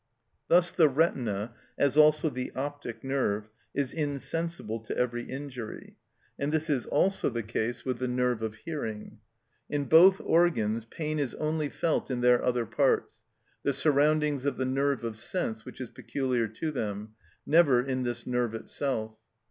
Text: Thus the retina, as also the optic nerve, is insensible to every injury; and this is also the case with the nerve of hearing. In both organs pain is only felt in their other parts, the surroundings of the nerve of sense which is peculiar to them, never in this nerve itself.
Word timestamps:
Thus 0.47 0.71
the 0.71 0.89
retina, 0.89 1.53
as 1.77 1.95
also 1.95 2.31
the 2.31 2.51
optic 2.55 3.03
nerve, 3.03 3.49
is 3.75 3.93
insensible 3.93 4.79
to 4.79 4.97
every 4.97 5.25
injury; 5.29 5.99
and 6.39 6.51
this 6.51 6.71
is 6.71 6.87
also 6.87 7.29
the 7.29 7.43
case 7.43 7.85
with 7.85 7.99
the 7.99 8.07
nerve 8.07 8.41
of 8.41 8.55
hearing. 8.55 9.19
In 9.69 9.85
both 9.85 10.19
organs 10.21 10.85
pain 10.85 11.19
is 11.19 11.35
only 11.35 11.69
felt 11.69 12.09
in 12.09 12.21
their 12.21 12.43
other 12.43 12.65
parts, 12.65 13.21
the 13.61 13.73
surroundings 13.73 14.43
of 14.43 14.57
the 14.57 14.65
nerve 14.65 15.03
of 15.03 15.15
sense 15.17 15.65
which 15.65 15.79
is 15.79 15.89
peculiar 15.89 16.47
to 16.47 16.71
them, 16.71 17.13
never 17.45 17.79
in 17.79 18.01
this 18.01 18.25
nerve 18.25 18.55
itself. 18.55 19.19